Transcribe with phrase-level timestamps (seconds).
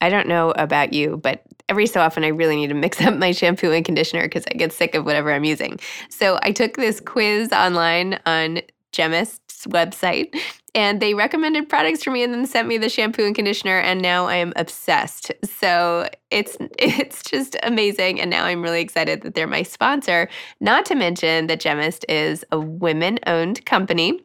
[0.00, 3.14] I don't know about you, but every so often I really need to mix up
[3.14, 5.78] my shampoo and conditioner because I get sick of whatever I'm using.
[6.08, 8.60] So I took this quiz online on
[8.92, 10.34] Gemist's website
[10.74, 14.00] and they recommended products for me and then sent me the shampoo and conditioner and
[14.00, 15.32] now I am obsessed.
[15.44, 20.28] So it's it's just amazing and now I'm really excited that they're my sponsor.
[20.60, 24.20] Not to mention that Gemist is a women-owned company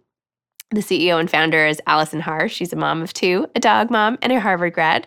[0.71, 2.47] the CEO and founder is Allison Haar.
[2.47, 5.05] She's a mom of two, a dog mom, and a Harvard grad.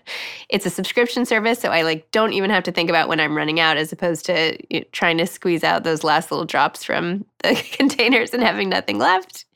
[0.50, 3.36] It's a subscription service, so I like don't even have to think about when I'm
[3.36, 6.84] running out, as opposed to you know, trying to squeeze out those last little drops
[6.84, 9.46] from the containers and having nothing left.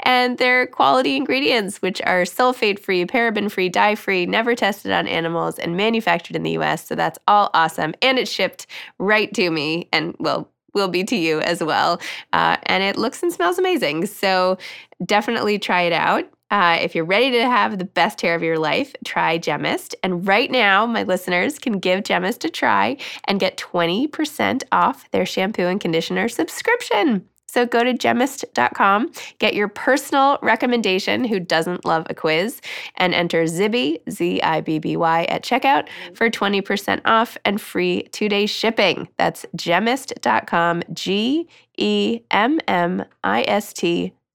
[0.00, 6.36] And they're quality ingredients, which are sulfate-free, paraben-free, dye-free, never tested on animals, and manufactured
[6.36, 6.86] in the U.S.
[6.86, 8.66] So that's all awesome, and it's shipped
[8.98, 12.00] right to me, and well will be to you as well.
[12.32, 14.06] Uh, and it looks and smells amazing.
[14.06, 14.58] So
[15.04, 16.24] definitely try it out.
[16.50, 19.94] Uh, if you're ready to have the best hair of your life, try Gemist.
[20.02, 25.26] And right now, my listeners can give Gemist a try and get 20% off their
[25.26, 27.26] shampoo and conditioner subscription.
[27.54, 32.60] So go to gemist.com, get your personal recommendation who doesn't love a quiz,
[32.96, 38.08] and enter Zibby, Z I B B Y, at checkout for 20% off and free
[38.10, 39.08] two day shipping.
[39.18, 43.72] That's gemist.com, G E M M I S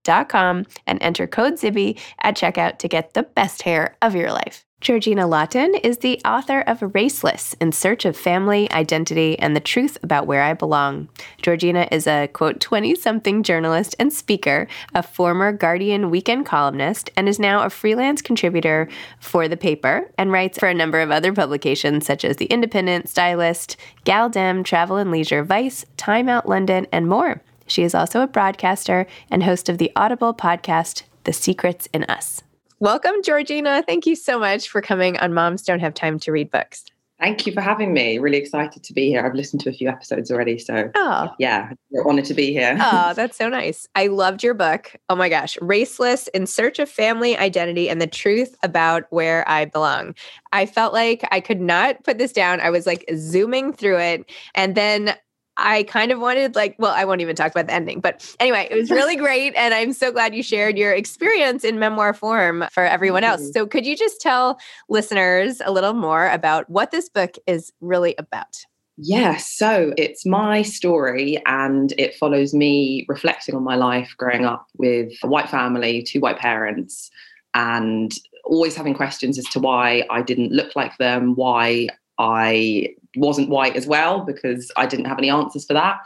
[0.09, 4.65] And enter code Zibby at checkout to get the best hair of your life.
[4.81, 9.97] Georgina Lawton is the author of Raceless In Search of Family, Identity, and the Truth
[10.03, 11.09] About Where I Belong.
[11.41, 17.27] Georgina is a, quote, 20 something journalist and speaker, a former Guardian weekend columnist, and
[17.27, 18.87] is now a freelance contributor
[19.19, 23.09] for the paper and writes for a number of other publications such as The Independent,
[23.09, 23.75] Stylist,
[24.05, 27.41] Gal Dem, Travel and Leisure, Vice, Time Out London, and more.
[27.69, 32.41] She is also a broadcaster and host of the Audible podcast, The Secrets in Us.
[32.79, 33.83] Welcome, Georgina.
[33.85, 36.85] Thank you so much for coming on Moms Don't Have Time to Read Books.
[37.19, 38.17] Thank you for having me.
[38.17, 39.23] Really excited to be here.
[39.23, 40.57] I've listened to a few episodes already.
[40.57, 41.29] So, oh.
[41.37, 41.73] yeah,
[42.05, 42.75] honored to be here.
[42.79, 43.87] oh, that's so nice.
[43.93, 44.95] I loved your book.
[45.09, 45.57] Oh my gosh.
[45.57, 50.15] Raceless in Search of Family, Identity, and the Truth About Where I Belong.
[50.53, 52.61] I felt like I could not put this down.
[52.61, 54.31] I was like zooming through it.
[54.55, 55.15] And then
[55.59, 58.67] I kind of wanted like, well, I won't even talk about the ending, but anyway,
[58.71, 59.53] it was really great.
[59.55, 63.41] And I'm so glad you shared your experience in memoir form for everyone else.
[63.41, 63.51] Mm-hmm.
[63.51, 68.15] So could you just tell listeners a little more about what this book is really
[68.17, 68.65] about?
[69.01, 74.67] Yeah, so it's my story and it follows me reflecting on my life growing up
[74.77, 77.09] with a white family, two white parents,
[77.53, 81.87] and always having questions as to why I didn't look like them, why
[82.17, 85.99] I wasn't white as well because I didn't have any answers for that.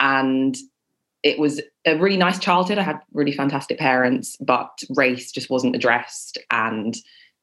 [0.00, 0.56] And
[1.22, 2.78] it was a really nice childhood.
[2.78, 6.38] I had really fantastic parents, but race just wasn't addressed.
[6.50, 6.96] And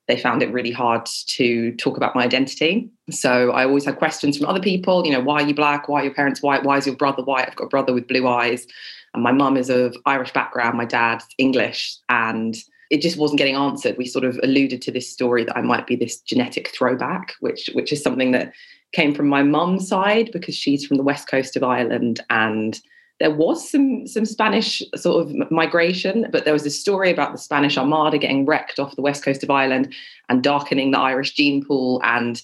[0.07, 2.89] they found it really hard to talk about my identity.
[3.09, 5.87] So I always had questions from other people, you know, why are you black?
[5.87, 6.63] Why are your parents white?
[6.63, 7.47] Why is your brother white?
[7.47, 8.67] I've got a brother with blue eyes.
[9.13, 11.95] And my mum is of Irish background, my dad's English.
[12.09, 12.55] And
[12.93, 13.97] it just wasn't getting answered.
[13.97, 17.71] We sort of alluded to this story that I might be this genetic throwback, which
[17.73, 18.53] which is something that
[18.91, 22.79] came from my mum's side because she's from the west coast of Ireland and
[23.19, 27.39] there was some some Spanish sort of migration, but there was this story about the
[27.39, 29.91] Spanish Armada getting wrecked off the west coast of Ireland
[30.29, 31.99] and darkening the Irish gene pool.
[32.03, 32.39] And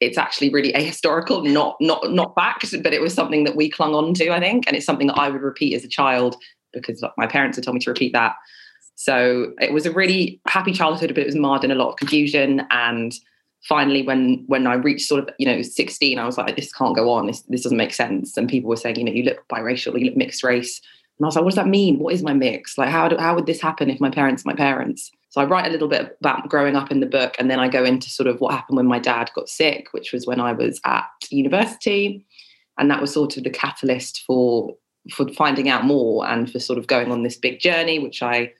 [0.00, 3.94] it's actually really ahistorical, not not not fact, but it was something that we clung
[3.94, 6.34] on to, I think, and it's something that I would repeat as a child
[6.72, 8.34] because my parents had told me to repeat that.
[9.02, 11.96] So it was a really happy childhood, but it was marred in a lot of
[11.96, 12.64] confusion.
[12.70, 13.12] And
[13.68, 16.94] finally, when when I reached sort of you know 16, I was like, this can't
[16.94, 17.26] go on.
[17.26, 18.36] This this doesn't make sense.
[18.36, 20.80] And people were saying, you know, you look biracial, you look mixed race.
[21.18, 21.98] And I was like, what does that mean?
[21.98, 22.78] What is my mix?
[22.78, 25.10] Like, how do, how would this happen if my parents my parents?
[25.30, 27.66] So I write a little bit about growing up in the book, and then I
[27.66, 30.52] go into sort of what happened when my dad got sick, which was when I
[30.52, 32.24] was at university,
[32.78, 34.76] and that was sort of the catalyst for
[35.10, 38.52] for finding out more and for sort of going on this big journey, which I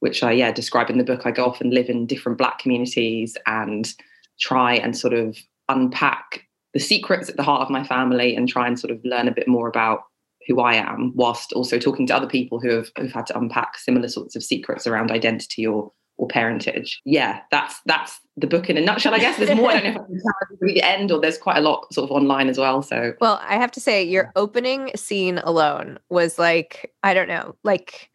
[0.00, 1.22] which I yeah describe in the book.
[1.24, 3.92] I go off and live in different Black communities and
[4.40, 5.36] try and sort of
[5.68, 9.28] unpack the secrets at the heart of my family and try and sort of learn
[9.28, 10.02] a bit more about
[10.46, 13.78] who I am, whilst also talking to other people who have who've had to unpack
[13.78, 17.00] similar sorts of secrets around identity or or parentage.
[17.04, 19.14] Yeah, that's that's the book in a nutshell.
[19.14, 19.70] I guess there's more.
[19.70, 22.10] I don't know if I can tell the end, or there's quite a lot sort
[22.10, 22.82] of online as well.
[22.82, 27.54] So, well, I have to say, your opening scene alone was like I don't know,
[27.62, 28.10] like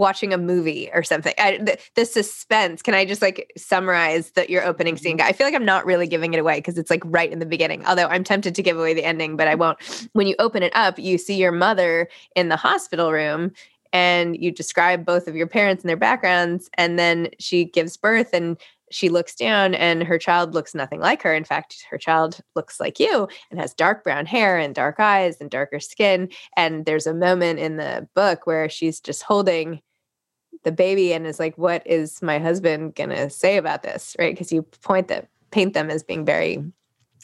[0.00, 1.34] watching a movie or something.
[1.36, 2.80] I, the, the, suspense.
[2.80, 5.18] Can I just like summarize that your opening scene?
[5.18, 5.28] Mm-hmm.
[5.28, 7.46] I feel like I'm not really giving it away because it's like right in the
[7.46, 7.84] beginning.
[7.84, 9.78] Although I'm tempted to give away the ending, but I won't.
[10.14, 13.52] When you open it up, you see your mother in the hospital room
[13.92, 18.30] and you describe both of your parents and their backgrounds and then she gives birth
[18.32, 18.56] and
[18.90, 22.80] she looks down and her child looks nothing like her in fact her child looks
[22.80, 27.06] like you and has dark brown hair and dark eyes and darker skin and there's
[27.06, 29.80] a moment in the book where she's just holding
[30.62, 34.16] the baby and is like what is my husband going to say about this?
[34.18, 34.34] Right?
[34.34, 36.62] Because you point that paint them as being very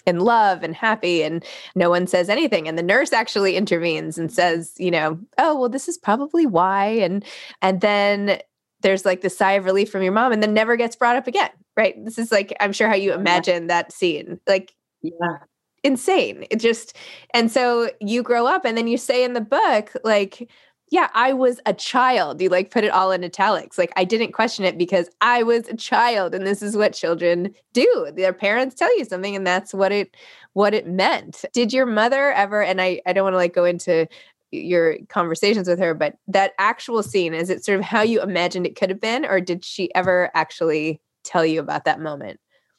[0.06, 1.44] in love and happy and
[1.74, 2.68] no one says anything.
[2.68, 6.86] And the nurse actually intervenes and says you know oh well this is probably why.
[6.86, 7.24] And
[7.62, 8.40] and then
[8.82, 11.26] there's like the sigh of relief from your mom and then never gets brought up
[11.26, 12.02] again right?
[12.04, 13.68] This is like i'm sure how you imagine yeah.
[13.68, 15.38] that scene like yeah.
[15.84, 16.46] insane.
[16.50, 16.96] It just
[17.32, 20.50] and so you grow up and then you say in the book like
[20.90, 22.40] yeah, I was a child.
[22.40, 23.76] You like put it all in italics.
[23.76, 27.52] Like I didn't question it because I was a child and this is what children
[27.72, 28.12] do.
[28.14, 30.16] Their parents tell you something and that's what it
[30.52, 31.44] what it meant.
[31.52, 34.06] Did your mother ever and I I don't want to like go into
[34.52, 38.64] your conversations with her, but that actual scene is it sort of how you imagined
[38.64, 42.38] it could have been or did she ever actually tell you about that moment?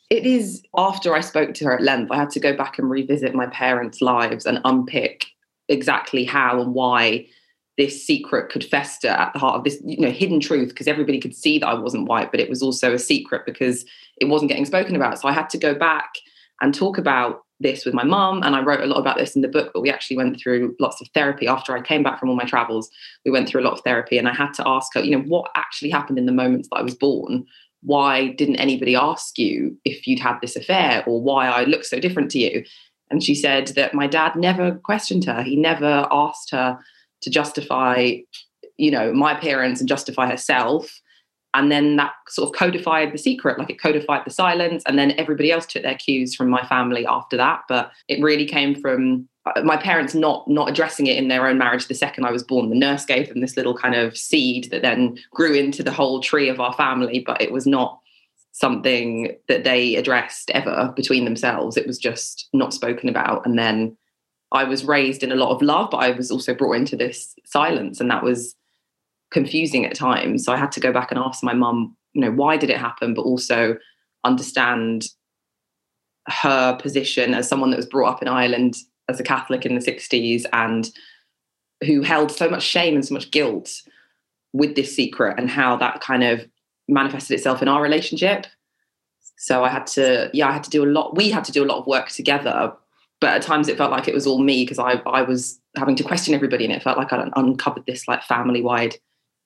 [0.10, 2.90] It is after I spoke to her at length, I had to go back and
[2.90, 5.26] revisit my parents' lives and unpick
[5.68, 7.28] exactly how and why
[7.78, 11.20] this secret could fester at the heart of this you know hidden truth because everybody
[11.20, 13.86] could see that I wasn't white but it was also a secret because
[14.18, 15.20] it wasn't getting spoken about.
[15.20, 16.10] So I had to go back
[16.60, 19.42] and talk about this with my mum and I wrote a lot about this in
[19.42, 21.48] the book but we actually went through lots of therapy.
[21.48, 22.90] After I came back from all my travels
[23.26, 25.24] we went through a lot of therapy and I had to ask her you know
[25.24, 27.46] what actually happened in the moments that I was born?
[27.82, 32.00] Why didn't anybody ask you if you'd had this affair or why I look so
[32.00, 32.64] different to you?
[33.10, 35.44] And she said that my dad never questioned her.
[35.44, 36.80] He never asked her
[37.22, 38.18] to justify,
[38.78, 41.02] you know, my appearance and justify herself.
[41.54, 44.84] And then that sort of codified the secret, like it codified the silence.
[44.86, 47.62] And then everybody else took their cues from my family after that.
[47.68, 51.58] But it really came from uh, my parents not not addressing it in their own
[51.58, 52.70] marriage the second I was born.
[52.70, 56.20] The nurse gave them this little kind of seed that then grew into the whole
[56.20, 58.00] tree of our family, but it was not
[58.52, 61.78] something that they addressed ever between themselves.
[61.78, 63.46] It was just not spoken about.
[63.46, 63.96] And then
[64.52, 67.36] I was raised in a lot of love, but I was also brought into this
[67.46, 68.56] silence, and that was
[69.32, 70.46] confusing at times.
[70.46, 72.78] So I had to go back and ask my mum, you know, why did it
[72.78, 73.78] happen, but also
[74.24, 75.08] understand
[76.28, 78.76] her position as someone that was brought up in Ireland
[79.10, 80.90] as a Catholic in the 60s and
[81.86, 83.70] who held so much shame and so much guilt
[84.54, 86.46] with this secret and how that kind of
[86.88, 88.48] manifested itself in our relationship.
[89.38, 91.16] So I had to, yeah, I had to do a lot.
[91.16, 92.74] We had to do a lot of work together
[93.20, 95.96] but at times it felt like it was all me because I, I was having
[95.96, 98.96] to question everybody and it felt like I'd uncovered this like family wide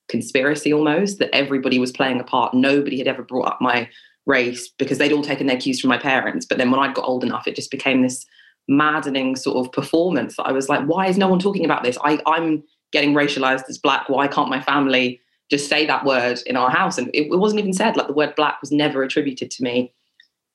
[0.08, 2.54] conspiracy almost that everybody was playing a part.
[2.54, 3.88] Nobody had ever brought up my
[4.26, 6.44] race because they'd all taken their cues from my parents.
[6.44, 8.26] But then when I got old enough, it just became this
[8.68, 11.98] maddening sort of performance I was like, why is no one talking about this?
[12.04, 14.08] I, I'm getting racialized as black.
[14.08, 15.20] Why can't my family
[15.50, 16.98] just say that word in our house?
[16.98, 17.96] And it, it wasn't even said.
[17.96, 19.92] Like the word black was never attributed to me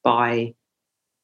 [0.04, 0.54] by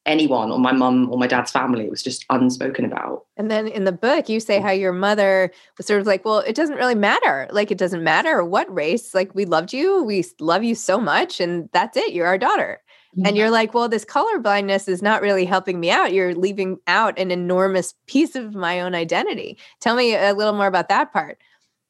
[0.06, 1.84] anyone or my mum or my dad's family.
[1.84, 3.24] It was just unspoken about.
[3.36, 4.62] And then in the book, you say mm.
[4.62, 7.48] how your mother was sort of like, well, it doesn't really matter.
[7.50, 9.14] Like, it doesn't matter what race.
[9.14, 10.02] Like, we loved you.
[10.02, 11.40] We love you so much.
[11.40, 12.12] And that's it.
[12.12, 12.80] You're our daughter.
[13.24, 16.12] And you're like, well, this color blindness is not really helping me out.
[16.12, 19.56] You're leaving out an enormous piece of my own identity.
[19.78, 21.38] Tell me a little more about that part.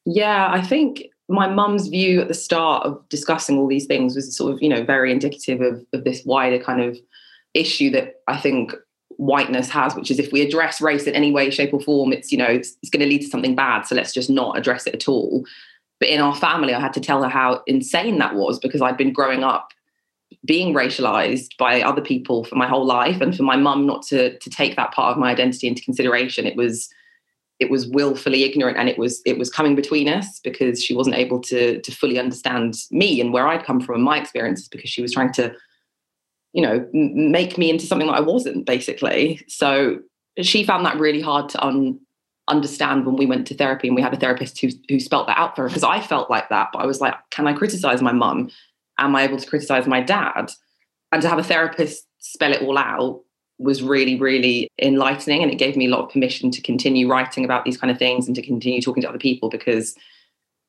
[0.05, 4.37] Yeah, I think my mum's view at the start of discussing all these things was
[4.37, 6.95] sort of, you know, very indicative of, of this wider kind of
[7.55, 8.73] issue that I think
[9.17, 12.31] whiteness has, which is if we address race in any way, shape, or form, it's
[12.31, 13.83] you know it's, it's going to lead to something bad.
[13.83, 15.45] So let's just not address it at all.
[15.99, 18.97] But in our family, I had to tell her how insane that was because I'd
[18.97, 19.69] been growing up
[20.43, 24.37] being racialized by other people for my whole life, and for my mum not to
[24.37, 26.45] to take that part of my identity into consideration.
[26.45, 26.89] It was
[27.59, 31.15] it was willfully ignorant and it was it was coming between us because she wasn't
[31.15, 34.89] able to to fully understand me and where I'd come from and my experiences because
[34.89, 35.55] she was trying to
[36.55, 39.43] you know, make me into something that I wasn't, basically.
[39.49, 39.99] So
[40.41, 41.99] she found that really hard to un-
[42.47, 45.37] understand when we went to therapy and we had a therapist who, who spelt that
[45.37, 46.69] out for her because I felt like that.
[46.71, 48.51] But I was like, can I criticize my mum?
[48.97, 50.53] Am I able to criticize my dad?
[51.11, 53.21] And to have a therapist spell it all out
[53.59, 55.43] was really, really enlightening.
[55.43, 57.99] And it gave me a lot of permission to continue writing about these kind of
[57.99, 59.93] things and to continue talking to other people because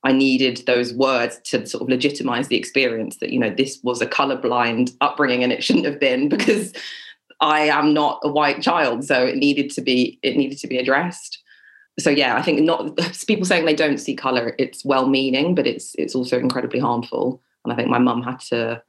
[0.06, 4.00] I needed those words to sort of legitimize the experience that, you know, this was
[4.00, 6.72] a colorblind upbringing and it shouldn't have been because
[7.40, 9.02] I am not a white child.
[9.02, 11.42] So it needed to be, it needed to be addressed.
[11.98, 12.96] So yeah, I think not
[13.26, 17.42] people saying they don't see color, it's well meaning, but it's it's also incredibly harmful.
[17.64, 18.80] And I think my mum had to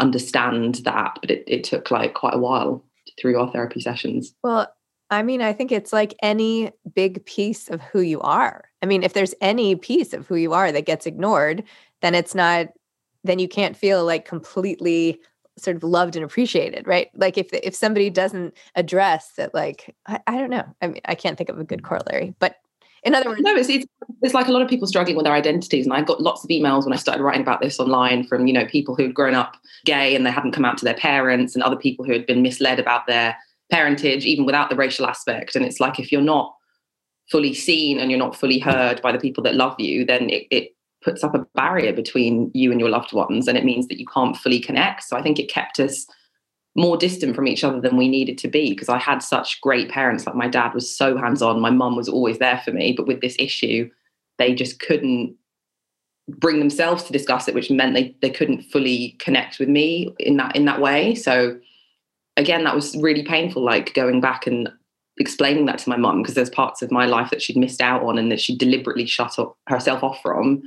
[0.00, 2.84] understand that, but it, it took like quite a while
[3.20, 4.34] through our therapy sessions.
[4.42, 4.74] Well,
[5.12, 8.64] I mean, I think it's like any big piece of who you are.
[8.80, 11.62] I mean, if there's any piece of who you are that gets ignored,
[12.00, 12.68] then it's not,
[13.22, 15.20] then you can't feel like completely
[15.58, 17.10] sort of loved and appreciated, right?
[17.14, 20.64] Like if if somebody doesn't address that, like I, I don't know.
[20.80, 21.84] I mean, I can't think of a good mm.
[21.84, 22.56] corollary, but
[23.02, 23.84] in other words, no, it's, it's,
[24.22, 26.48] it's like a lot of people struggling with their identities, and I got lots of
[26.48, 29.34] emails when I started writing about this online from you know people who had grown
[29.34, 32.24] up gay and they hadn't come out to their parents, and other people who had
[32.24, 33.36] been misled about their
[33.72, 35.56] parentage, even without the racial aspect.
[35.56, 36.54] And it's like if you're not
[37.30, 40.46] fully seen and you're not fully heard by the people that love you, then it,
[40.50, 43.98] it puts up a barrier between you and your loved ones, and it means that
[43.98, 45.02] you can't fully connect.
[45.04, 46.06] So I think it kept us
[46.76, 49.90] more distant from each other than we needed to be because I had such great
[49.90, 50.26] parents.
[50.26, 52.94] Like my dad was so hands on, my mum was always there for me.
[52.96, 53.90] But with this issue,
[54.38, 55.34] they just couldn't
[56.28, 60.36] bring themselves to discuss it, which meant they they couldn't fully connect with me in
[60.36, 61.14] that in that way.
[61.14, 61.58] So
[62.36, 63.62] again, that was really painful.
[63.62, 64.68] Like going back and
[65.18, 68.02] explaining that to my mum because there's parts of my life that she'd missed out
[68.02, 70.62] on and that she deliberately shut up, herself off from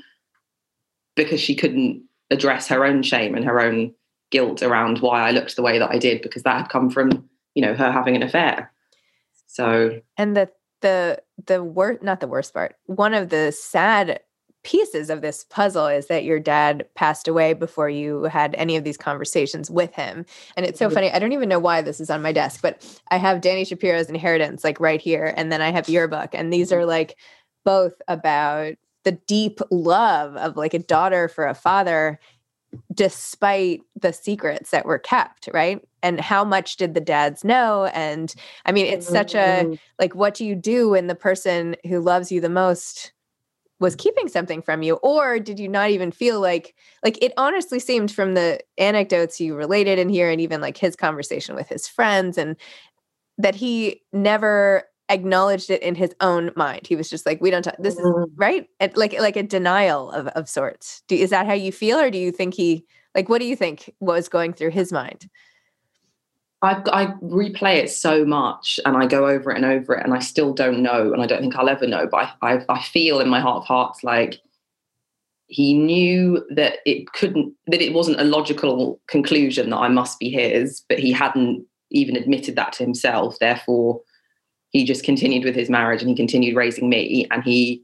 [1.15, 3.93] because she couldn't address her own shame and her own
[4.31, 7.27] guilt around why I looked the way that I did because that had come from
[7.53, 8.71] you know her having an affair.
[9.47, 10.49] So and the
[10.81, 14.19] the the worst not the worst part one of the sad
[14.65, 18.83] pieces of this puzzle is that your dad passed away before you had any of
[18.83, 20.25] these conversations with him.
[20.57, 20.95] And it's so mm-hmm.
[20.95, 21.11] funny.
[21.11, 24.09] I don't even know why this is on my desk, but I have Dani Shapiro's
[24.09, 25.33] Inheritance like right here.
[25.37, 26.31] And then I have your book.
[26.33, 27.15] And these are like
[27.63, 32.19] both about the deep love of like a daughter for a father
[32.93, 38.35] despite the secrets that were kept right and how much did the dads know and
[38.65, 39.73] i mean it's such a mm-hmm.
[39.97, 43.13] like what do you do when the person who loves you the most
[43.79, 47.79] was keeping something from you or did you not even feel like like it honestly
[47.79, 51.87] seemed from the anecdotes you related in here and even like his conversation with his
[51.87, 52.55] friends and
[53.37, 56.87] that he never acknowledged it in his own mind.
[56.87, 58.33] He was just like we don't talk this is mm-hmm.
[58.35, 58.67] right?
[58.79, 61.03] And like like a denial of of sorts.
[61.07, 63.55] Do, is that how you feel or do you think he like what do you
[63.55, 65.29] think was going through his mind
[66.65, 70.13] I, I, replay it so much and I go over it and over it and
[70.13, 72.81] I still don't know and I don't think I'll ever know but I, I, I
[72.81, 74.41] feel in my heart of hearts like
[75.47, 80.29] he knew that it couldn't that it wasn't a logical conclusion that I must be
[80.29, 83.37] his but he hadn't even admitted that to himself.
[83.39, 84.01] Therefore
[84.71, 87.83] he just continued with his marriage and he continued raising me and he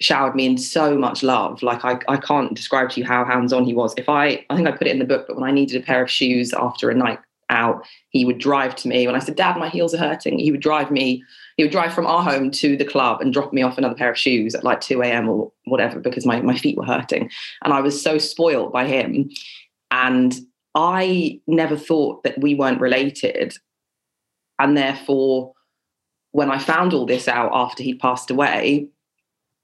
[0.00, 1.62] showered me in so much love.
[1.62, 3.94] Like I, I can't describe to you how hands-on he was.
[3.96, 5.84] If i i think i put it in the book but when i needed a
[5.84, 7.20] pair of shoes after a night
[7.52, 9.06] out he would drive to me.
[9.06, 11.22] When i said dad my heels are hurting he would drive me
[11.56, 14.10] he would drive from our home to the club and drop me off another pair
[14.10, 17.30] of shoes at like 2 a.m or whatever because my, my feet were hurting.
[17.62, 19.30] And i was so spoiled by him.
[19.90, 20.34] And
[20.74, 23.54] i never thought that we weren't related.
[24.58, 25.52] And therefore
[26.32, 28.88] when I found all this out after he'd passed away,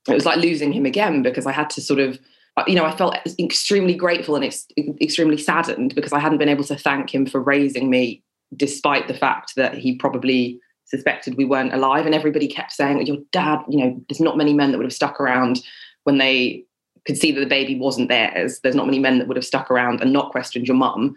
[0.07, 2.19] it was like losing him again because I had to sort of,
[2.67, 4.67] you know, I felt extremely grateful and ex-
[5.01, 8.23] extremely saddened because I hadn't been able to thank him for raising me,
[8.55, 12.05] despite the fact that he probably suspected we weren't alive.
[12.05, 14.93] And everybody kept saying, Your dad, you know, there's not many men that would have
[14.93, 15.61] stuck around
[16.03, 16.65] when they
[17.05, 18.59] could see that the baby wasn't theirs.
[18.61, 21.15] There's not many men that would have stuck around and not questioned your mum.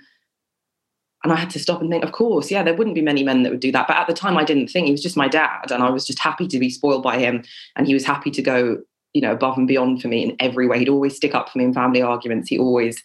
[1.25, 3.43] And I had to stop and think, of course, yeah, there wouldn't be many men
[3.43, 3.87] that would do that.
[3.87, 5.71] But at the time, I didn't think he was just my dad.
[5.71, 7.45] And I was just happy to be spoiled by him.
[7.77, 8.79] And he was happy to go,
[9.15, 10.79] you know, above and beyond for me in every way.
[10.79, 12.49] He'd always stick up for me in family arguments.
[12.49, 13.03] He always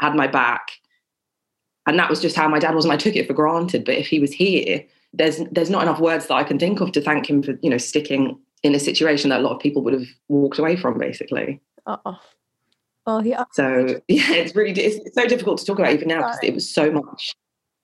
[0.00, 0.68] had my back.
[1.86, 2.84] And that was just how my dad was.
[2.84, 3.84] And I took it for granted.
[3.84, 6.92] But if he was here, there's there's not enough words that I can think of
[6.92, 9.82] to thank him for, you know, sticking in a situation that a lot of people
[9.82, 11.60] would have walked away from, basically.
[11.86, 12.18] Oh.
[13.06, 13.44] Well, yeah.
[13.52, 16.72] So yeah, it's really it's so difficult to talk about even now because it was
[16.72, 17.34] so much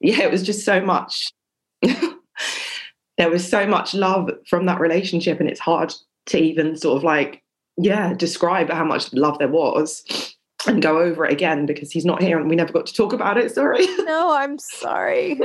[0.01, 1.33] yeah, it was just so much.
[3.19, 5.93] there was so much love from that relationship, and it's hard
[6.27, 7.43] to even sort of like,
[7.77, 10.35] yeah, describe how much love there was
[10.67, 13.13] and go over it again because he's not here and we never got to talk
[13.13, 13.53] about it.
[13.55, 13.87] Sorry.
[14.07, 15.41] No, I'm sorry.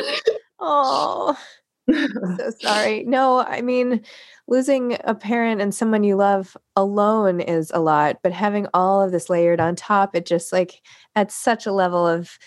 [0.60, 1.38] oh,
[1.92, 3.04] so sorry.
[3.04, 4.04] No, I mean,
[4.48, 9.12] losing a parent and someone you love alone is a lot, but having all of
[9.12, 10.82] this layered on top, it just like
[11.16, 12.38] at such a level of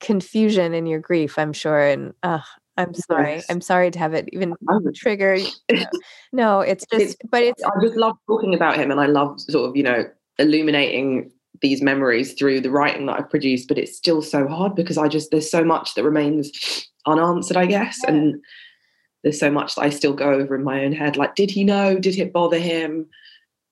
[0.00, 2.40] confusion in your grief i'm sure and uh,
[2.76, 3.34] I'm sorry.
[3.34, 3.46] Yes.
[3.50, 4.54] I'm sorry to have it even
[4.94, 5.38] trigger.
[6.32, 7.62] no, it's just, it's, but it's.
[7.62, 10.04] I just love talking about him, and I love sort of you know
[10.38, 13.68] illuminating these memories through the writing that I've produced.
[13.68, 17.66] But it's still so hard because I just there's so much that remains unanswered, I
[17.66, 18.10] guess, yeah.
[18.10, 18.42] and
[19.22, 21.16] there's so much that I still go over in my own head.
[21.16, 21.98] Like, did he know?
[21.98, 23.06] Did it bother him?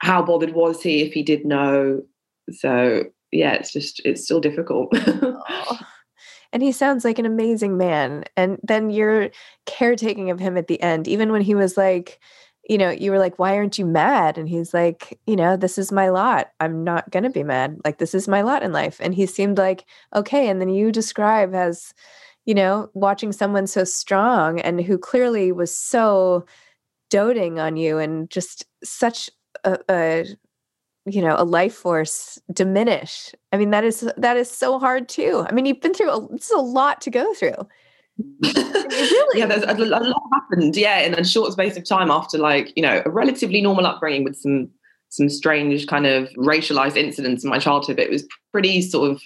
[0.01, 2.03] How bothered was he if he did know?
[2.53, 4.91] So yeah, it's just it's still difficult.
[4.95, 5.81] oh
[6.53, 9.31] and he sounds like an amazing man and then you're
[9.67, 12.19] caretaking of him at the end even when he was like
[12.69, 14.39] you know you were like why aren't you mad?
[14.39, 16.51] And he's like you know this is my lot.
[16.61, 17.79] I'm not going to be mad.
[17.85, 18.99] Like this is my lot in life.
[19.01, 21.95] And he seemed like okay and then you describe as
[22.45, 26.45] you know watching someone so strong and who clearly was so
[27.11, 29.31] doting on you and just such
[29.65, 30.27] a, a
[31.09, 33.35] you know a life force diminish.
[33.53, 35.45] I mean that is that is so hard too.
[35.49, 37.57] I mean you've been through a, it's a lot to go through.
[38.91, 39.39] Really?
[39.39, 42.73] yeah there's a, a, lot happened yeah in a short space of time after like
[42.75, 44.71] you know a relatively normal upbringing with some
[45.09, 47.99] some strange kind of racialized incidents in my childhood.
[47.99, 49.23] It was pretty sort of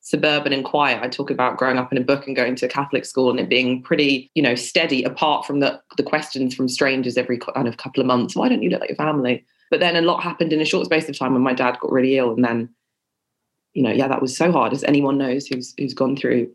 [0.00, 1.02] suburban and quiet.
[1.02, 3.40] I talk about growing up in a book and going to a catholic school and
[3.40, 7.68] it being pretty you know steady apart from the the questions from strangers every kind
[7.68, 8.36] of couple of months.
[8.36, 9.44] Why don't you look like your family
[9.74, 11.90] but then a lot happened in a short space of time when my dad got
[11.90, 12.32] really ill.
[12.32, 12.68] And then,
[13.72, 16.48] you know, yeah, that was so hard, as anyone knows who's who's gone through,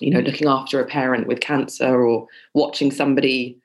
[0.00, 3.58] you know, looking after a parent with cancer or watching somebody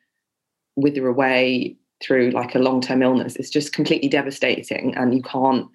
[0.78, 3.36] wither away through like a long-term illness.
[3.36, 4.96] It's just completely devastating.
[4.96, 5.68] And you can't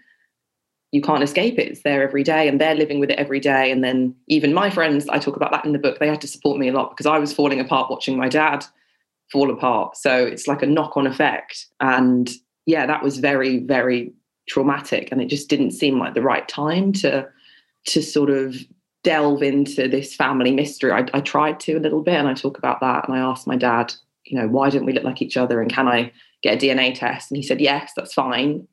[0.90, 1.68] you can't escape it.
[1.68, 3.70] It's there every day and they're living with it every day.
[3.70, 6.28] And then even my friends, I talk about that in the book, they had to
[6.28, 8.64] support me a lot because I was falling apart watching my dad
[9.30, 9.98] fall apart.
[9.98, 11.66] So it's like a knock-on effect.
[11.80, 12.30] And
[12.66, 14.12] yeah, that was very, very
[14.48, 15.08] traumatic.
[15.10, 17.28] And it just didn't seem like the right time to
[17.86, 18.56] to sort of
[19.04, 20.90] delve into this family mystery.
[20.90, 23.06] I, I tried to a little bit and I talk about that.
[23.06, 23.94] And I asked my dad,
[24.24, 25.62] you know, why don't we look like each other?
[25.62, 27.30] And can I get a DNA test?
[27.30, 28.66] And he said, yes, that's fine.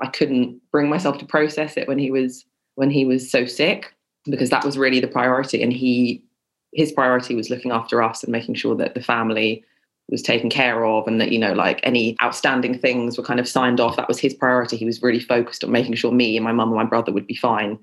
[0.00, 2.44] I couldn't bring myself to process it when he was
[2.76, 3.92] when he was so sick
[4.26, 6.24] because that was really the priority and he
[6.72, 9.64] his priority was looking after us and making sure that the family
[10.08, 13.48] was taken care of and that you know like any outstanding things were kind of
[13.48, 13.96] signed off.
[13.96, 14.76] That was his priority.
[14.76, 17.26] He was really focused on making sure me and my mum and my brother would
[17.26, 17.78] be fine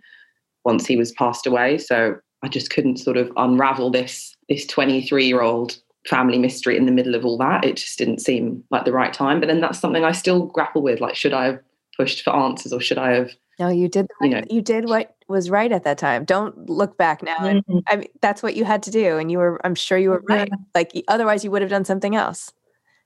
[0.63, 1.77] once he was passed away.
[1.77, 6.85] So i just couldn't sort of unravel this this 23 year old family mystery in
[6.85, 7.63] the middle of all that.
[7.63, 9.39] It just didn't seem like the right time.
[9.39, 11.01] But then that's something i still grapple with.
[11.01, 11.59] Like should i have
[11.97, 13.31] pushed for answers or should i have
[13.61, 14.07] no, you did.
[14.21, 16.25] You, know, you did what was right at that time.
[16.25, 17.37] Don't look back now.
[17.39, 17.79] And mm-hmm.
[17.87, 19.59] I mean, that's what you had to do, and you were.
[19.65, 20.49] I'm sure you were right.
[20.49, 20.57] Yeah.
[20.75, 22.51] Like otherwise, you would have done something else.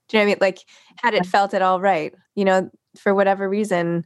[0.08, 0.38] Do you know what I mean?
[0.42, 0.66] Like
[1.02, 4.06] had it felt at all right, you know, for whatever reason.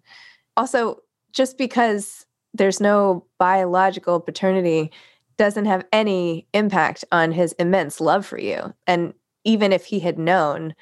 [0.55, 0.99] Also,
[1.31, 4.91] just because there's no biological paternity
[5.37, 8.73] doesn't have any impact on his immense love for you.
[8.87, 9.13] And
[9.45, 10.75] even if he had known,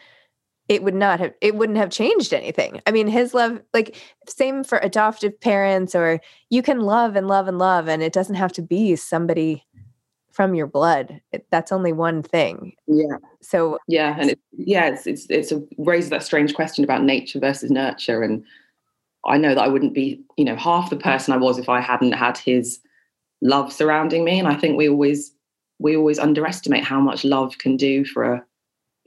[0.69, 2.81] it would not have it wouldn't have changed anything.
[2.85, 3.95] I mean his love like
[4.27, 8.35] same for adoptive parents or you can love and love and love and it doesn't
[8.35, 9.65] have to be somebody
[10.31, 11.19] from your blood.
[11.31, 12.73] It, that's only one thing.
[12.85, 13.17] Yeah.
[13.41, 17.39] So yeah and it, yeah it's it's it's a raises that strange question about nature
[17.39, 18.43] versus nurture and
[19.25, 21.79] i know that i wouldn't be you know half the person i was if i
[21.79, 22.79] hadn't had his
[23.41, 25.31] love surrounding me and i think we always
[25.79, 28.45] we always underestimate how much love can do for a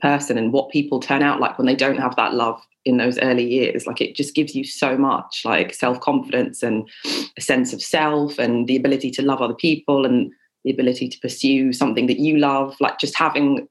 [0.01, 3.19] person and what people turn out like when they don't have that love in those
[3.19, 3.85] early years.
[3.85, 6.89] Like it just gives you so much like self-confidence and
[7.37, 10.31] a sense of self and the ability to love other people and
[10.63, 12.75] the ability to pursue something that you love.
[12.79, 13.67] Like just having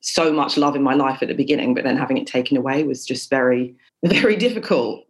[0.00, 2.84] so much love in my life at the beginning but then having it taken away
[2.84, 5.04] was just very very difficult.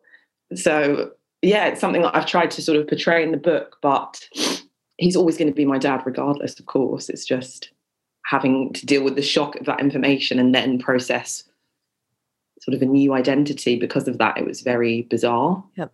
[0.55, 1.11] So
[1.43, 4.27] yeah it's something that i've tried to sort of portray in the book but
[4.97, 7.09] he's always going to be my dad regardless of course.
[7.09, 7.71] It's just
[8.27, 11.45] having to deal with the shock of that information and then process
[12.61, 15.93] sort of a new identity because of that it was very bizarre yep.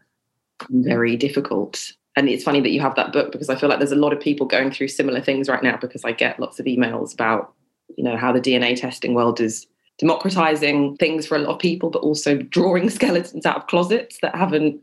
[0.71, 3.93] very difficult and it's funny that you have that book because i feel like there's
[3.93, 6.67] a lot of people going through similar things right now because i get lots of
[6.67, 7.53] emails about
[7.97, 9.67] you know how the dna testing world is
[9.99, 14.35] democratizing things for a lot of people but also drawing skeletons out of closets that
[14.35, 14.81] haven't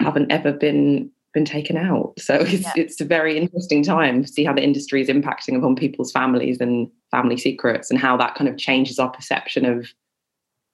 [0.00, 2.14] haven't ever been been taken out.
[2.18, 2.72] So it's yeah.
[2.76, 6.60] it's a very interesting time to see how the industry is impacting upon people's families
[6.60, 9.92] and family secrets and how that kind of changes our perception of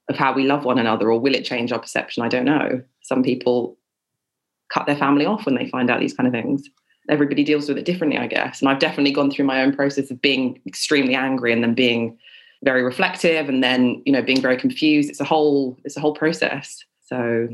[0.08, 2.22] of how we love one another or will it change our perception?
[2.22, 2.82] I don't know.
[3.02, 3.78] Some people
[4.72, 6.62] cut their family off when they find out these kind of things.
[7.08, 8.60] Everybody deals with it differently, I guess.
[8.60, 12.18] And I've definitely gone through my own process of being extremely angry and then being
[12.64, 15.10] very reflective and then, you know, being very confused.
[15.10, 16.82] It's a whole it's a whole process.
[17.00, 17.48] So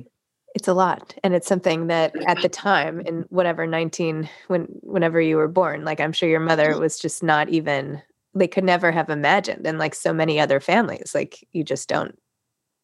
[0.55, 5.21] it's a lot and it's something that at the time in whatever 19 when whenever
[5.21, 8.03] you were born like i'm sure your mother was just not even
[8.35, 12.19] they could never have imagined and like so many other families like you just don't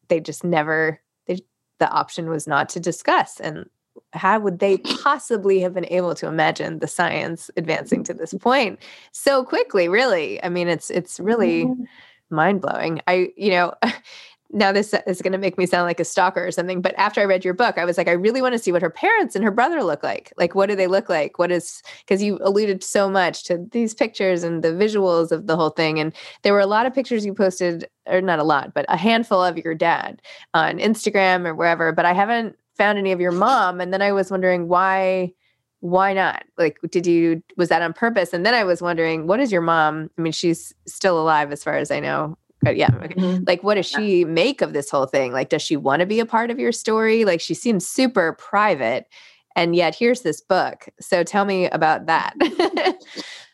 [0.07, 1.39] they just never they,
[1.79, 3.69] the option was not to discuss and
[4.13, 8.79] how would they possibly have been able to imagine the science advancing to this point
[9.11, 11.83] so quickly really i mean it's it's really mm-hmm.
[12.29, 13.73] mind-blowing i you know
[14.51, 17.21] now this is going to make me sound like a stalker or something but after
[17.21, 19.35] i read your book i was like i really want to see what her parents
[19.35, 20.31] and her brother look like.
[20.37, 21.39] Like what do they look like?
[21.39, 25.55] What is because you alluded so much to these pictures and the visuals of the
[25.55, 28.73] whole thing and there were a lot of pictures you posted or not a lot
[28.73, 30.21] but a handful of your dad
[30.53, 34.11] on instagram or wherever but i haven't found any of your mom and then i
[34.11, 35.31] was wondering why
[35.79, 36.43] why not?
[36.57, 38.33] Like did you was that on purpose?
[38.33, 40.09] And then i was wondering what is your mom?
[40.17, 42.89] I mean she's still alive as far as i know yeah.
[42.89, 43.43] Mm-hmm.
[43.45, 45.31] Like, what does she make of this whole thing?
[45.31, 47.25] Like, does she want to be a part of your story?
[47.25, 49.07] Like, she seems super private.
[49.55, 50.89] And yet, here's this book.
[50.99, 52.33] So, tell me about that.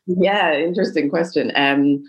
[0.08, 1.52] yeah, interesting question.
[1.56, 2.04] Um,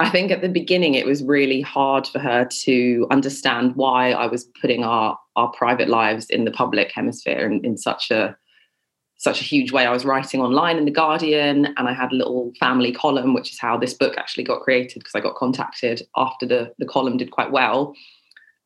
[0.00, 4.26] I think at the beginning, it was really hard for her to understand why I
[4.26, 8.34] was putting our, our private lives in the public hemisphere in, in such a
[9.20, 9.84] such a huge way.
[9.84, 13.52] I was writing online in The Guardian and I had a little family column, which
[13.52, 17.18] is how this book actually got created because I got contacted after the, the column
[17.18, 17.94] did quite well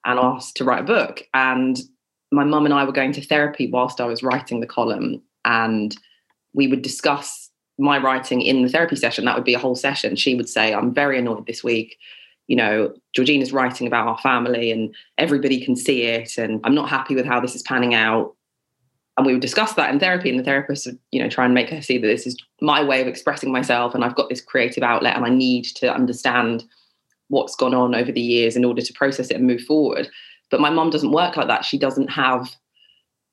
[0.04, 1.24] and asked to write a book.
[1.34, 1.80] And
[2.30, 5.20] my mum and I were going to therapy whilst I was writing the column.
[5.44, 5.96] And
[6.52, 9.24] we would discuss my writing in the therapy session.
[9.24, 10.14] That would be a whole session.
[10.14, 11.98] She would say, I'm very annoyed this week.
[12.46, 16.38] You know, Georgina's writing about our family and everybody can see it.
[16.38, 18.33] And I'm not happy with how this is panning out
[19.16, 21.54] and we would discuss that in therapy and the therapist would you know try and
[21.54, 24.40] make her see that this is my way of expressing myself and i've got this
[24.40, 26.64] creative outlet and i need to understand
[27.28, 30.08] what's gone on over the years in order to process it and move forward.
[30.50, 31.64] But my mom doesn't work like that.
[31.64, 32.48] She doesn't have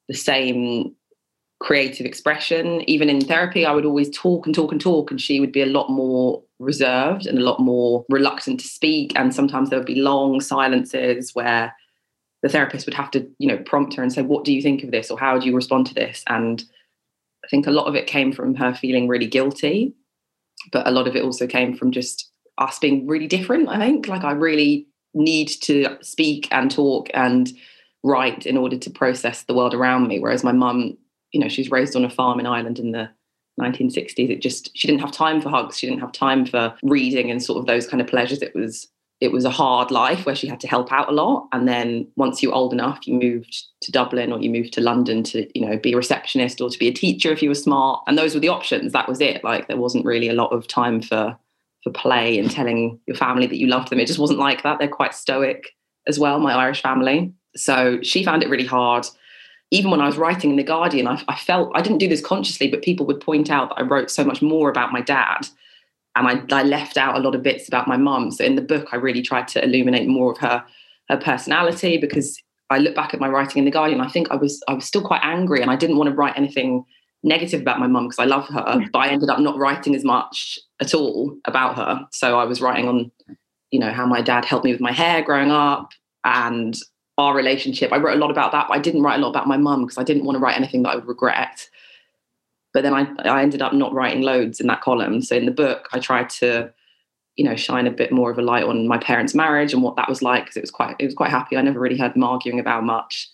[0.07, 0.95] the same
[1.59, 2.81] creative expression.
[2.89, 5.61] Even in therapy i would always talk and talk and talk and she would be
[5.61, 9.13] a lot more reserved and a lot more reluctant to speak.
[9.15, 11.75] And sometimes there would be long silences where
[12.43, 14.84] the therapist would have to you know prompt her and say what do you think
[14.84, 15.12] of this?
[15.12, 16.23] Or how do you respond to this?
[16.27, 16.63] And
[17.43, 19.95] i think a lot of it came from her feeling really guilty
[20.71, 24.08] but a lot of it also came from just us being really different i think.
[24.08, 27.51] Like i really need to speak and talk and
[28.04, 30.19] write in order to process the world around me.
[30.19, 30.97] Whereas my mum
[31.32, 33.10] you know she's raised on a farm in ireland in the
[33.60, 35.77] 1960s it just she didn't have time for hugs.
[35.77, 38.41] She didn't have time for reading and sort of those kind of pleasures.
[38.41, 38.88] It was
[39.21, 41.47] it was a hard life where she had to help out a lot.
[41.51, 44.81] And then once you were old enough, you moved to Dublin or you moved to
[44.81, 47.55] London to, you know, be a receptionist or to be a teacher if you were
[47.55, 48.01] smart.
[48.07, 48.93] And those were the options.
[48.93, 49.43] That was it.
[49.43, 51.38] Like there wasn't really a lot of time for
[51.84, 53.99] for play and telling your family that you loved them.
[53.99, 54.77] It just wasn't like that.
[54.77, 55.71] They're quite stoic
[56.07, 57.34] as well, my Irish family.
[57.55, 59.07] So she found it really hard.
[59.71, 62.21] Even when I was writing in The Guardian, I, I felt I didn't do this
[62.21, 65.47] consciously, but people would point out that I wrote so much more about my dad
[66.15, 68.32] and I, I left out a lot of bits about my mum.
[68.32, 70.63] So in the book, I really tried to illuminate more of her
[71.10, 74.02] her personality because I look back at my writing in the Guardian.
[74.02, 76.38] I think I was I was still quite angry, and I didn't want to write
[76.38, 76.86] anything
[77.24, 78.80] negative about my mum because I love her.
[78.91, 82.06] But I ended up not writing as much at all about her.
[82.12, 83.12] So I was writing on,
[83.71, 85.89] you know, how my dad helped me with my hair growing up
[86.24, 86.76] and
[87.17, 87.91] our relationship.
[87.91, 89.84] I wrote a lot about that, but I didn't write a lot about my mum
[89.84, 91.67] because I didn't want to write anything that I would regret
[92.73, 95.21] but then I, I ended up not writing loads in that column.
[95.21, 96.71] So in the book, I tried to,
[97.36, 99.95] you know, shine a bit more of a light on my parents' marriage and what
[99.97, 101.57] that was like because it was quite it was quite happy.
[101.57, 103.29] I never really heard them arguing about much,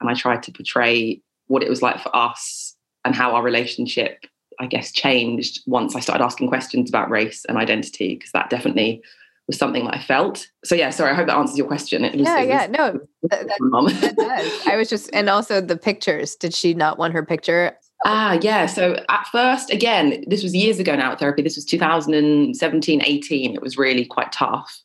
[0.00, 4.24] and I tried to portray what it was like for us and how our relationship,
[4.60, 9.02] I guess, changed once I started asking questions about race and identity because that definitely
[9.46, 10.46] was something that I felt.
[10.64, 11.12] So yeah, sorry.
[11.12, 12.02] I hope that answers your question.
[12.02, 14.66] Was, yeah, was, yeah, no, that, that, does.
[14.66, 16.34] I was just, and also the pictures.
[16.34, 18.66] Did she not want her picture Ah, yeah.
[18.66, 21.40] So at first, again, this was years ago now at therapy.
[21.40, 23.54] This was 2017, 18.
[23.54, 24.82] It was really quite tough.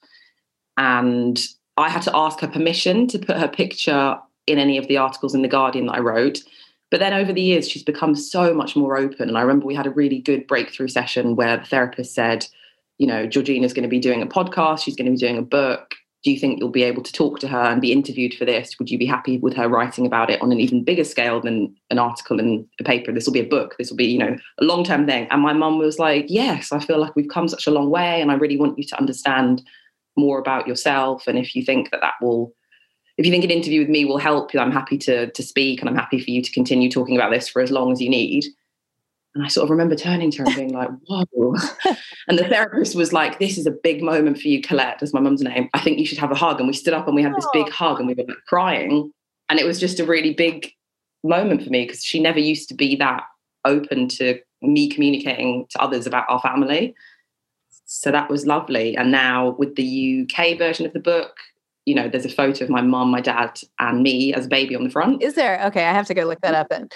[0.78, 1.38] And
[1.76, 5.36] I had to ask her permission to put her picture in any of the articles
[5.36, 6.40] in The Guardian that I wrote.
[6.92, 9.28] But then over the years, she's become so much more open.
[9.28, 12.48] And I remember we had a really good breakthrough session where the therapist said,
[12.98, 15.44] you know, Georgina's going to be doing a podcast, she's going to be doing a
[15.44, 18.44] book do you think you'll be able to talk to her and be interviewed for
[18.44, 18.78] this?
[18.78, 21.74] Would you be happy with her writing about it on an even bigger scale than
[21.90, 23.14] an article and a paper?
[23.14, 23.76] This will be a book.
[23.78, 25.28] This will be, you know, a long term thing.
[25.32, 28.22] And my mum was like, Yes, I feel like we've come such a long way.
[28.22, 29.64] And I really want you to understand
[30.18, 31.26] more about yourself.
[31.26, 32.54] And if you think that that will,
[33.18, 35.90] if you think an interview with me will help, I'm happy to, to speak and
[35.90, 38.44] I'm happy for you to continue talking about this for as long as you need.
[39.36, 41.56] And I sort of remember turning to her and being like, whoa.
[42.28, 45.20] and the therapist was like, this is a big moment for you, Colette, that's my
[45.20, 45.70] mum's name.
[45.74, 46.60] I think you should have a hug.
[46.60, 47.72] And we stood up and we had this big oh.
[47.72, 49.12] hug and we were like crying.
[49.50, 50.72] And it was just a really big
[51.24, 53.24] moment for me because she never used to be that
[53.66, 56.96] open to me communicating to others about our family.
[57.86, 58.96] so that was lovely.
[58.96, 61.38] And now with the UK version of the book,
[61.86, 64.76] you know, there's a photo of my mom, my dad, and me as a baby
[64.76, 65.24] on the front.
[65.24, 65.64] Is there?
[65.66, 66.90] Okay, I have to go look that up then.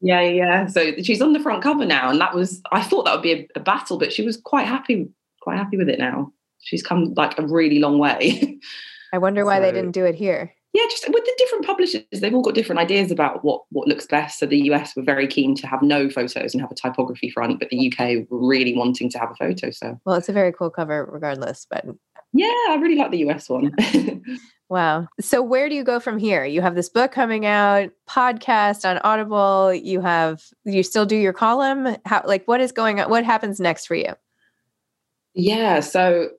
[0.00, 0.66] Yeah, yeah.
[0.66, 3.32] So she's on the front cover now, and that was I thought that would be
[3.32, 5.08] a, a battle, but she was quite happy,
[5.40, 6.32] quite happy with it now.
[6.60, 8.58] She's come like a really long way.
[9.12, 10.54] I wonder why so, they didn't do it here.
[10.74, 14.06] Yeah, just with the different publishers, they've all got different ideas about what what looks
[14.06, 14.38] best.
[14.38, 17.58] So the US were very keen to have no photos and have a typography front,
[17.58, 19.70] but the UK were really wanting to have a photo.
[19.70, 21.66] So well, it's a very cool cover, regardless.
[21.70, 21.86] But
[22.32, 23.74] yeah, I really like the US one.
[24.68, 25.08] wow.
[25.20, 26.44] So where do you go from here?
[26.44, 29.72] You have this book coming out, podcast on Audible.
[29.74, 31.96] You have you still do your column?
[32.04, 33.10] How like what is going on?
[33.10, 34.14] What happens next for you?
[35.34, 36.30] Yeah, so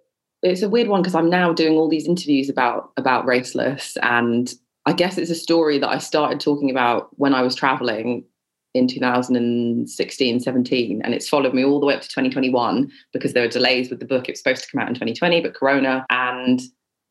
[0.43, 4.53] it's a weird one because I'm now doing all these interviews about about raceless, and
[4.85, 8.25] I guess it's a story that I started talking about when I was traveling
[8.73, 13.43] in 2016 17 and it's followed me all the way up to 2021 because there
[13.43, 14.29] were delays with the book.
[14.29, 16.61] It was supposed to come out in 2020 but corona and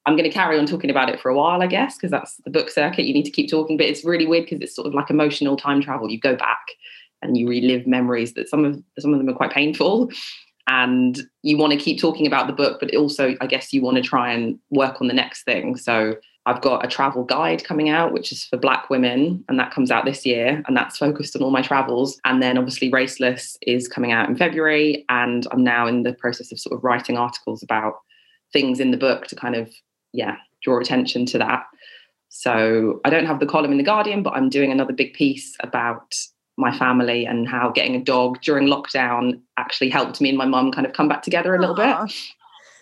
[0.07, 2.37] i'm going to carry on talking about it for a while i guess because that's
[2.44, 3.07] the book circuit.
[3.07, 5.57] You need to keep talking but it's really weird because it's sort of like emotional
[5.57, 6.11] time travel.
[6.11, 6.64] You go back
[7.23, 10.11] and you relive memories that some of some of them are quite painful
[10.68, 13.97] and you want to keep talking about the book but also i guess you want
[13.97, 15.77] to try and work on the next thing.
[15.77, 16.14] So
[16.49, 19.91] i've got a travel guide coming out which is for black women and that comes
[19.91, 23.89] out this year and that's focused on all my travels and then obviously raceless is
[23.89, 27.63] coming out in february and i'm now in the process of sort of writing articles
[27.63, 27.95] about
[28.53, 29.71] things in the book to kind of
[30.13, 31.65] yeah draw attention to that
[32.29, 35.57] so i don't have the column in the guardian but i'm doing another big piece
[35.61, 36.15] about
[36.59, 40.73] my family and how getting a dog during lockdown actually helped me and my mum
[40.73, 42.07] kind of come back together a little Aww.
[42.07, 42.15] bit.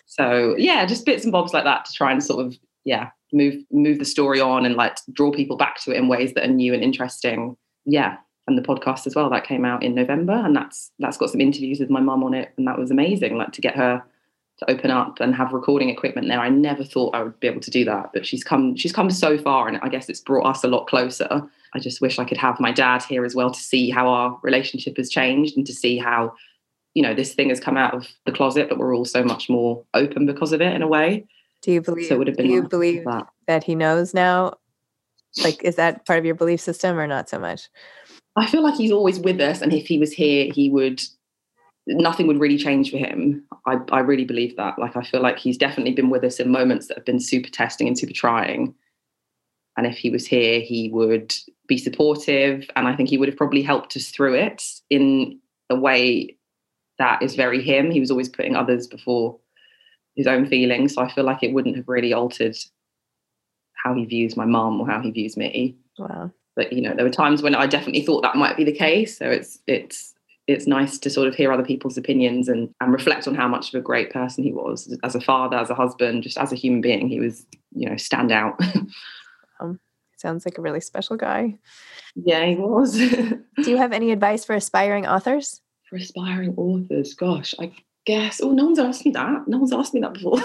[0.07, 3.55] So yeah, just bits and bobs like that to try and sort of yeah move
[3.71, 6.51] move the story on and like draw people back to it in ways that are
[6.51, 7.57] new and interesting.
[7.85, 11.29] Yeah, and the podcast as well that came out in November, and that's that's got
[11.29, 13.37] some interviews with my mum on it, and that was amazing.
[13.37, 14.03] Like to get her
[14.59, 16.39] to open up and have recording equipment there.
[16.39, 19.09] I never thought I would be able to do that, but she's come she's come
[19.09, 21.43] so far, and I guess it's brought us a lot closer.
[21.73, 24.39] I just wish I could have my dad here as well to see how our
[24.41, 26.33] relationship has changed and to see how,
[26.93, 29.49] you know, this thing has come out of the closet, but we're all so much
[29.49, 31.27] more open because of it in a way.
[31.61, 32.07] Do you believe?
[32.07, 33.27] So it would have been do you believe that.
[33.47, 34.53] that he knows now?
[35.43, 37.69] Like, is that part of your belief system or not so much?
[38.35, 41.01] I feel like he's always with us, and if he was here, he would.
[41.89, 43.45] Nothing would really change for him.
[43.65, 44.77] I, I really believe that.
[44.77, 47.49] Like, I feel like he's definitely been with us in moments that have been super
[47.49, 48.75] testing and super trying
[49.77, 51.33] and if he was here, he would
[51.67, 52.67] be supportive.
[52.75, 55.39] And I think he would have probably helped us through it in
[55.69, 56.35] a way
[56.97, 57.91] that is very him.
[57.91, 59.39] He was always putting others before
[60.17, 60.95] his own feelings.
[60.95, 62.57] So I feel like it wouldn't have really altered
[63.75, 65.77] how he views my mom or how he views me.
[65.97, 66.31] Wow.
[66.55, 69.17] But you know, there were times when I definitely thought that might be the case.
[69.17, 70.15] So it's it's
[70.47, 73.73] it's nice to sort of hear other people's opinions and, and reflect on how much
[73.73, 76.55] of a great person he was as a father, as a husband, just as a
[76.55, 77.09] human being.
[77.09, 78.59] He was, you know, stand out.
[79.59, 79.79] Um,
[80.17, 81.57] sounds like a really special guy.
[82.13, 82.95] Yeah, he was.
[82.97, 85.61] Do you have any advice for aspiring authors?
[85.89, 87.71] For aspiring authors, gosh, I
[88.07, 88.41] guess.
[88.41, 89.47] Oh, no one's asked me that.
[89.47, 90.39] No one's asked me that before.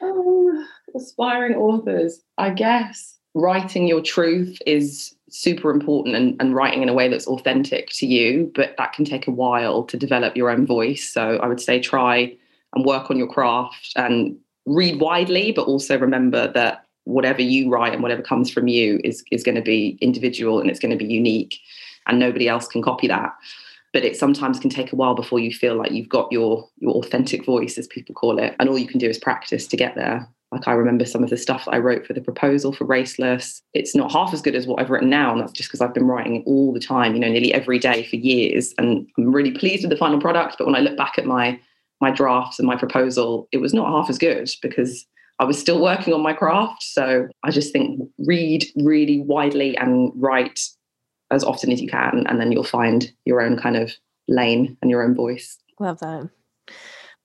[0.00, 6.88] oh, aspiring authors, I guess writing your truth is super important and, and writing in
[6.88, 10.50] a way that's authentic to you, but that can take a while to develop your
[10.50, 11.08] own voice.
[11.08, 12.36] So I would say try
[12.74, 17.94] and work on your craft and read widely, but also remember that whatever you write
[17.94, 21.04] and whatever comes from you is is going to be individual and it's going to
[21.04, 21.58] be unique
[22.06, 23.34] and nobody else can copy that
[23.92, 26.94] but it sometimes can take a while before you feel like you've got your your
[26.94, 28.54] authentic voice as people call it.
[28.58, 30.28] And all you can do is practice to get there.
[30.50, 33.62] Like i remember some of the stuff i wrote for the proposal for raceless.
[33.72, 35.94] It's not half as good as what i've written now and that's just because i've
[35.94, 38.74] been writing all the time you know nearly every day for years.
[38.78, 41.58] And i'm really pleased with the final product but when i look back at my
[42.00, 45.06] my drafts and my proposal it was not half as good because
[45.38, 46.84] I was still working on my craft.
[46.84, 50.60] So I just think read really widely and write
[51.32, 53.92] as often as you can, and then you'll find your own kind of
[54.28, 55.58] lane and your own voice.
[55.80, 56.28] Love that.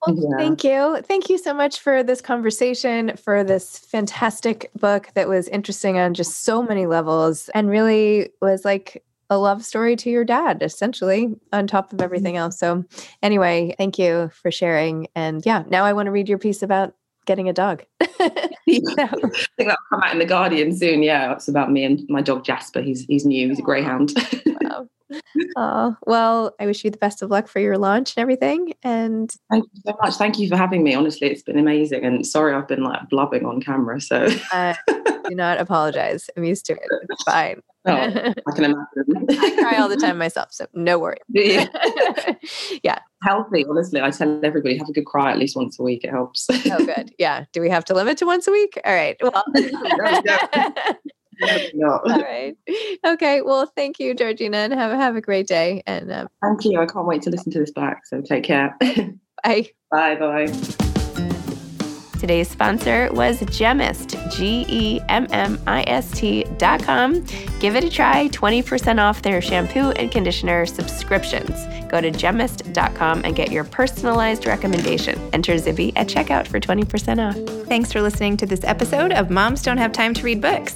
[0.05, 0.37] Well, yeah.
[0.37, 1.01] thank you.
[1.01, 6.13] Thank you so much for this conversation, for this fantastic book that was interesting on
[6.13, 11.35] just so many levels and really was like a love story to your dad, essentially,
[11.51, 12.59] on top of everything else.
[12.59, 12.85] So,
[13.21, 15.07] anyway, thank you for sharing.
[15.15, 16.93] And yeah, now I want to read your piece about
[17.27, 17.83] getting a dog.
[18.01, 18.07] yeah.
[18.65, 19.13] I think
[19.57, 21.03] that'll come out in the Guardian soon.
[21.03, 22.81] Yeah, it's about me and my dog Jasper.
[22.81, 23.49] He's he's new.
[23.49, 24.13] He's a greyhound.
[24.61, 24.87] wow.
[25.55, 28.73] Oh, well, I wish you the best of luck for your launch and everything.
[28.83, 30.15] And thank you so much.
[30.15, 30.95] Thank you for having me.
[30.95, 32.03] Honestly, it's been amazing.
[32.03, 34.01] And sorry, I've been like blubbing on camera.
[34.01, 36.29] So uh, do not apologize.
[36.35, 36.87] I'm used to it.
[37.09, 37.61] It's fine.
[37.87, 37.93] Oh,
[38.47, 39.25] I can imagine.
[39.29, 41.17] I cry all the time myself, so no worry.
[41.29, 41.67] Yeah.
[42.83, 42.99] yeah.
[43.23, 44.01] Healthy, honestly.
[44.01, 46.03] I tell everybody have a good cry at least once a week.
[46.03, 46.47] It helps.
[46.49, 47.13] Oh, good.
[47.17, 47.45] Yeah.
[47.53, 48.79] Do we have to limit to once a week?
[48.85, 49.15] All right.
[49.21, 49.43] Well.
[51.73, 51.99] no.
[52.05, 52.57] All right.
[53.05, 53.41] Okay.
[53.41, 55.83] Well, thank you, Georgina, and have have a great day.
[55.85, 56.79] And um, Thank you.
[56.81, 58.05] I can't wait to listen to this back.
[58.05, 58.75] So take care.
[59.43, 59.69] bye.
[59.91, 60.86] bye bye.
[62.19, 67.23] Today's sponsor was Gemmist, G E M M I S T dot com.
[67.59, 71.51] Give it a try, 20% off their shampoo and conditioner subscriptions.
[71.87, 75.19] Go to gemmist.com and get your personalized recommendation.
[75.33, 77.67] Enter Zibby at checkout for 20% off.
[77.67, 80.75] Thanks for listening to this episode of Moms Don't Have Time to Read Books.